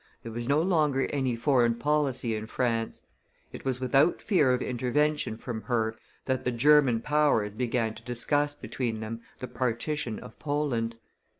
There 0.23 0.31
was 0.31 0.49
no 0.49 0.59
longer 0.59 1.05
any 1.13 1.35
foreign 1.35 1.75
policy 1.75 2.33
in 2.35 2.47
France. 2.47 3.03
It 3.53 3.63
was 3.63 3.79
without 3.79 4.19
fear 4.19 4.51
of 4.51 4.59
intervention 4.63 5.37
from 5.37 5.61
her 5.61 5.95
that 6.25 6.43
the 6.43 6.51
German 6.51 7.01
powers 7.01 7.53
began 7.53 7.93
to 7.93 8.03
discuss 8.03 8.55
between 8.55 8.99
them 9.01 9.21
the 9.37 9.47
partition 9.47 10.17
of 10.17 10.39
Poland. 10.39 10.95